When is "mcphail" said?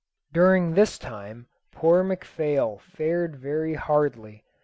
2.03-2.79